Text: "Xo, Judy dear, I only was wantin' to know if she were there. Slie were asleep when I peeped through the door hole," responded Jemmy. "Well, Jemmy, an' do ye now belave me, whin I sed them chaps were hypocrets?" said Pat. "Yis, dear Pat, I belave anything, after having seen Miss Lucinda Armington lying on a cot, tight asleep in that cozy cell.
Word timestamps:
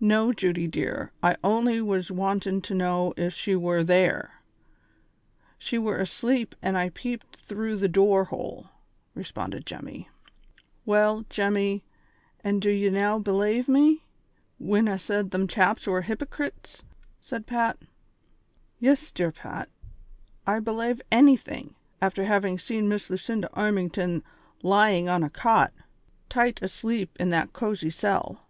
"Xo, 0.00 0.32
Judy 0.36 0.68
dear, 0.68 1.10
I 1.20 1.36
only 1.42 1.80
was 1.82 2.12
wantin' 2.12 2.62
to 2.62 2.74
know 2.74 3.12
if 3.16 3.34
she 3.34 3.56
were 3.56 3.82
there. 3.82 4.40
Slie 5.58 5.82
were 5.82 5.98
asleep 5.98 6.54
when 6.60 6.76
I 6.76 6.90
peeped 6.90 7.34
through 7.34 7.74
the 7.78 7.88
door 7.88 8.26
hole," 8.26 8.68
responded 9.16 9.66
Jemmy. 9.66 10.08
"Well, 10.86 11.24
Jemmy, 11.28 11.82
an' 12.44 12.60
do 12.60 12.70
ye 12.70 12.88
now 12.88 13.18
belave 13.18 13.66
me, 13.68 14.04
whin 14.60 14.88
I 14.88 14.96
sed 14.96 15.32
them 15.32 15.48
chaps 15.48 15.88
were 15.88 16.02
hypocrets?" 16.02 16.84
said 17.20 17.44
Pat. 17.48 17.78
"Yis, 18.78 19.10
dear 19.10 19.32
Pat, 19.32 19.68
I 20.46 20.60
belave 20.60 21.02
anything, 21.10 21.74
after 22.00 22.22
having 22.26 22.60
seen 22.60 22.88
Miss 22.88 23.10
Lucinda 23.10 23.48
Armington 23.54 24.22
lying 24.62 25.08
on 25.08 25.24
a 25.24 25.28
cot, 25.28 25.72
tight 26.28 26.62
asleep 26.62 27.16
in 27.18 27.30
that 27.30 27.52
cozy 27.52 27.90
cell. 27.90 28.46